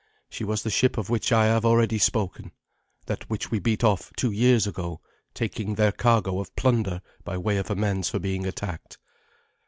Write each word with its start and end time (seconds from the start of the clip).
She 0.31 0.43
was 0.43 0.63
the 0.63 0.71
ship 0.71 0.97
of 0.97 1.11
which 1.11 1.31
I 1.31 1.45
have 1.45 1.63
already 1.63 1.99
spoken 1.99 2.51
that 3.05 3.29
which 3.29 3.51
we 3.51 3.59
beat 3.59 3.83
off 3.83 4.11
two 4.17 4.31
years 4.31 4.65
ago, 4.65 4.99
taking 5.35 5.75
their 5.75 5.91
cargo 5.91 6.39
of 6.39 6.55
plunder 6.55 7.03
by 7.23 7.37
way 7.37 7.57
of 7.57 7.69
amends 7.69 8.09
for 8.09 8.17
being 8.17 8.47
attacked. 8.47 8.97